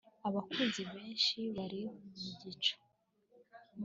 abakunzi 0.27 0.81
benshi 0.93 1.39
bari 1.55 1.81
mu 2.25 2.31
gico 2.43 2.75